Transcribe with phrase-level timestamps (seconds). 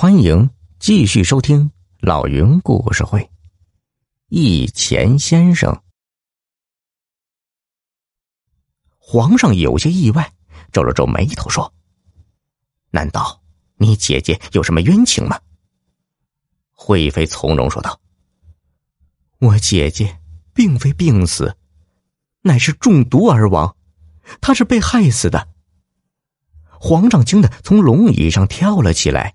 [0.00, 0.48] 欢迎
[0.78, 3.28] 继续收听老云故事会。
[4.28, 5.82] 一钱先生，
[8.96, 10.32] 皇上有些意外，
[10.70, 11.74] 皱了皱眉头说
[12.92, 13.42] ：“难道
[13.74, 15.36] 你姐姐有什么冤情吗？”
[16.70, 18.00] 惠妃从容说道
[19.40, 20.20] ：“我姐姐
[20.54, 21.56] 并非病死，
[22.42, 23.76] 乃是中毒而亡，
[24.40, 25.48] 她是被害死的。”
[26.78, 29.34] 皇上惊得从龙椅上跳了起来。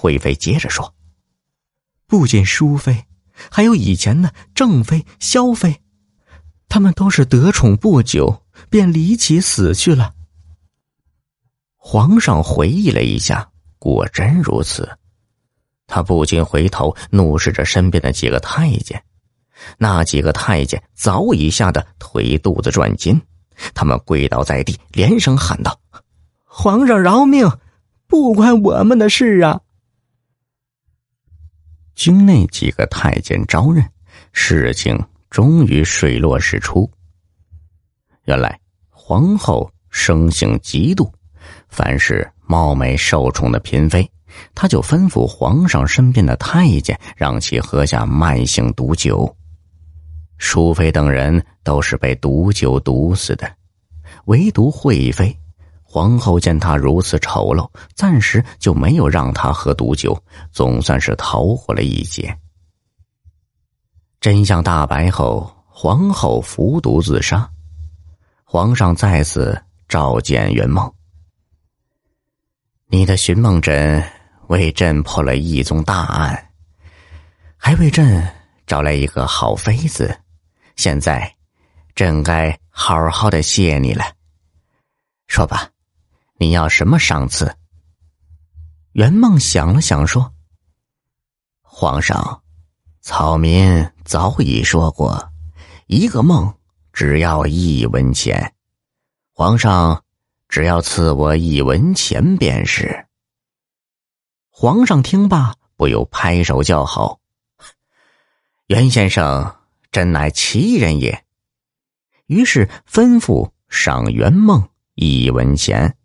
[0.00, 0.94] 惠妃接着说
[2.06, 3.04] ：“不仅淑妃，
[3.50, 5.80] 还有以前的正妃、萧妃，
[6.68, 10.14] 他们都是得宠不久便离奇死去了。”
[11.74, 14.88] 皇上回忆了一下，果真如此。
[15.88, 19.02] 他不禁回头怒视着身边的几个太监，
[19.78, 23.20] 那几个太监早已吓得腿肚子转筋，
[23.74, 25.80] 他们跪倒在地，连声喊道
[26.46, 27.50] ：“皇上饶命！
[28.06, 29.60] 不关我们的事啊！”
[31.98, 33.84] 经那几个太监招认，
[34.32, 34.96] 事情
[35.30, 36.88] 终于水落石出。
[38.26, 38.56] 原来
[38.88, 41.10] 皇后生性嫉妒，
[41.68, 44.08] 凡是貌美受宠的嫔妃，
[44.54, 49.36] 她就吩咐皇上身边的太监，让其喝下慢性毒酒。
[50.36, 53.52] 淑妃等人都是被毒酒毒死的，
[54.26, 55.36] 唯独惠妃。
[55.90, 60.22] 皇后见他如此丑陋，暂时就没有让他喝毒酒，
[60.52, 62.38] 总算是逃过了一劫。
[64.20, 67.50] 真相大白后，皇后服毒自杀。
[68.44, 70.92] 皇上再次召见圆梦
[72.88, 74.04] ：“你的寻梦诊
[74.48, 76.50] 为朕破了一宗大案，
[77.56, 78.22] 还为朕
[78.66, 80.14] 找来一个好妃子，
[80.76, 81.34] 现在，
[81.94, 84.04] 朕该好好的谢你了。
[85.28, 85.66] 说吧。”
[86.40, 87.52] 你要什么赏赐？
[88.92, 90.32] 圆梦想了想说
[91.60, 92.44] ：“皇上，
[93.00, 95.32] 草民早已说过，
[95.88, 96.54] 一个梦
[96.92, 98.54] 只要一文钱，
[99.32, 100.04] 皇上
[100.48, 103.06] 只要赐我一文钱便是。”
[104.48, 107.18] 皇上听罢，不由拍手叫好
[108.66, 109.56] ：“袁先生
[109.90, 111.24] 真乃奇人也！”
[112.26, 115.97] 于是吩咐赏圆梦一文钱。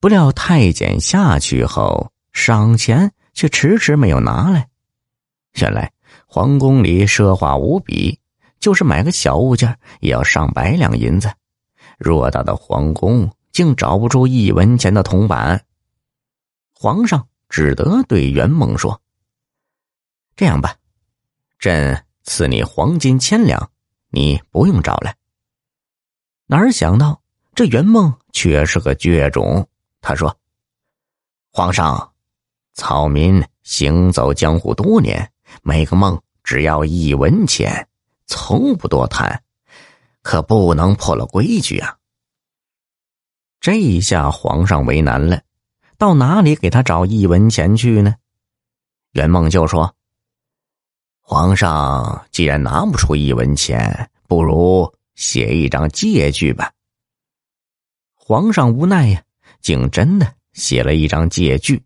[0.00, 4.68] 不料太监下去后，赏钱却迟迟没有拿来。
[5.54, 5.92] 原来
[6.26, 8.20] 皇宫里奢华无比，
[8.60, 11.28] 就是买个小物件也要上百两银子。
[11.98, 15.64] 偌大的皇宫竟找不出一文钱的铜板，
[16.72, 19.00] 皇上只得对圆梦说
[20.36, 20.76] ：“这样吧，
[21.58, 23.68] 朕赐你黄金千两，
[24.10, 25.16] 你不用找来。”
[26.46, 27.20] 哪想到
[27.56, 29.68] 这圆梦却是个倔种。
[30.00, 30.38] 他说
[31.52, 32.12] ：“皇上，
[32.74, 35.30] 草民行走江湖多年，
[35.62, 37.88] 每个梦只要一文钱，
[38.26, 39.42] 从不多谈，
[40.22, 41.96] 可不能破了规矩啊。”
[43.60, 45.42] 这一下皇上为难了，
[45.98, 48.14] 到哪里给他找一文钱去呢？
[49.12, 49.94] 圆梦就说
[51.20, 56.72] ：“皇上既然拿不出一文钱，不如写一张借据吧。”
[58.14, 59.24] 皇上无奈呀。
[59.60, 61.82] 竟真的写了一张借据，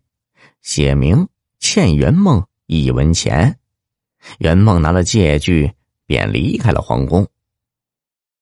[0.61, 1.27] 写明
[1.59, 3.57] 欠圆梦一文钱。
[4.39, 5.71] 圆梦拿了借据，
[6.05, 7.27] 便离开了皇宫。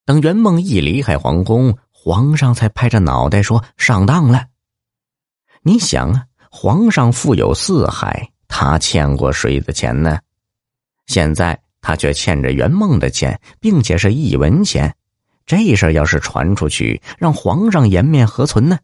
[0.06, 4.46] 等圆梦一离开皇宫，皇上才拍着脑袋说：“上当了。”
[5.64, 10.20] 你想啊，皇上富有四海，他欠过谁的钱呢？
[11.08, 14.96] 现在他却欠着圆梦的钱，并且是一文钱。
[15.46, 18.80] 这事要是传出去，让皇上颜面何存呢？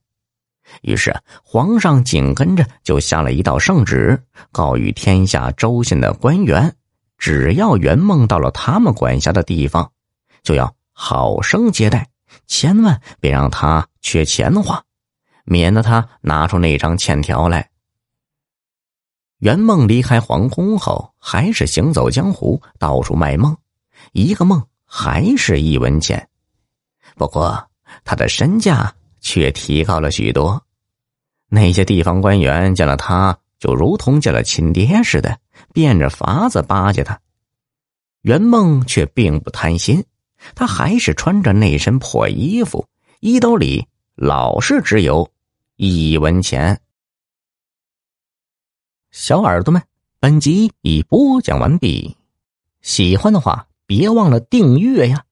[0.82, 6.76] 于是，皇上紧跟着就下了一道圣旨，告谕天下州县的官员：
[7.18, 9.92] 只要圆梦到了他们管辖的地方，
[10.44, 12.10] 就要好生接待，
[12.48, 14.84] 千万别让他缺钱花，
[15.46, 17.70] 免得他拿出那张欠条来。
[19.40, 23.56] 圆梦离开皇宫后，还是行走江湖，到处卖梦，
[24.12, 26.28] 一个梦还是一文钱。
[27.16, 27.70] 不过，
[28.04, 28.94] 他的身价。
[29.28, 30.64] 却提高了许多，
[31.50, 35.38] 那些地方官员见了他，就如同见了亲爹似的，
[35.74, 37.20] 变着法子巴结他。
[38.22, 40.06] 圆梦却并不贪心，
[40.56, 42.88] 他还是穿着那身破衣服，
[43.20, 43.86] 衣兜里
[44.16, 45.30] 老是只有
[45.76, 46.80] 一文钱。
[49.12, 49.84] 小耳朵们，
[50.22, 52.16] 本集已播讲完毕，
[52.82, 55.26] 喜欢的话别忘了订阅呀。